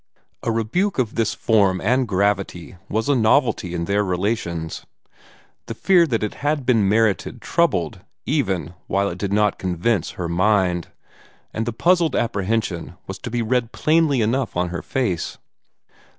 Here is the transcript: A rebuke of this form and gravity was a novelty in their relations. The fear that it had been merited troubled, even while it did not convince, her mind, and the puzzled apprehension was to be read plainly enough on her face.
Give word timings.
A 0.41 0.51
rebuke 0.51 0.97
of 0.97 1.13
this 1.13 1.35
form 1.35 1.79
and 1.79 2.07
gravity 2.07 2.75
was 2.89 3.07
a 3.07 3.13
novelty 3.15 3.75
in 3.75 3.85
their 3.85 4.03
relations. 4.03 4.83
The 5.67 5.75
fear 5.75 6.07
that 6.07 6.23
it 6.23 6.33
had 6.41 6.65
been 6.65 6.89
merited 6.89 7.39
troubled, 7.39 7.99
even 8.25 8.73
while 8.87 9.09
it 9.09 9.19
did 9.19 9.31
not 9.31 9.59
convince, 9.59 10.13
her 10.17 10.27
mind, 10.27 10.87
and 11.53 11.67
the 11.67 11.71
puzzled 11.71 12.15
apprehension 12.15 12.97
was 13.05 13.19
to 13.19 13.29
be 13.29 13.43
read 13.43 13.73
plainly 13.73 14.21
enough 14.21 14.57
on 14.57 14.69
her 14.69 14.81
face. 14.81 15.37